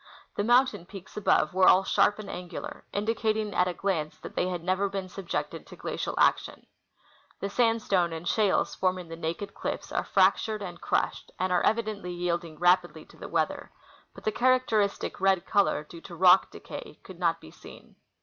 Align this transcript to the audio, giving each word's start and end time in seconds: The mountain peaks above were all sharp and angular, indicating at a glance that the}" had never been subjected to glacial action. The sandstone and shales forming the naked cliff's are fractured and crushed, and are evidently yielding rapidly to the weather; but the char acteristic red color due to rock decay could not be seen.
The 0.35 0.43
mountain 0.43 0.87
peaks 0.87 1.15
above 1.15 1.53
were 1.53 1.67
all 1.67 1.83
sharp 1.83 2.17
and 2.17 2.27
angular, 2.27 2.85
indicating 2.91 3.53
at 3.53 3.67
a 3.67 3.73
glance 3.75 4.17
that 4.17 4.35
the}" 4.35 4.49
had 4.49 4.63
never 4.63 4.89
been 4.89 5.07
subjected 5.07 5.67
to 5.67 5.75
glacial 5.75 6.15
action. 6.17 6.65
The 7.39 7.51
sandstone 7.51 8.11
and 8.11 8.27
shales 8.27 8.73
forming 8.73 9.09
the 9.09 9.15
naked 9.15 9.53
cliff's 9.53 9.91
are 9.91 10.03
fractured 10.03 10.63
and 10.63 10.81
crushed, 10.81 11.31
and 11.37 11.53
are 11.53 11.61
evidently 11.61 12.11
yielding 12.13 12.57
rapidly 12.57 13.05
to 13.05 13.17
the 13.17 13.29
weather; 13.29 13.71
but 14.15 14.23
the 14.23 14.31
char 14.31 14.59
acteristic 14.59 15.19
red 15.19 15.45
color 15.45 15.83
due 15.83 16.01
to 16.01 16.15
rock 16.15 16.49
decay 16.49 16.99
could 17.03 17.19
not 17.19 17.39
be 17.39 17.51
seen. 17.51 17.95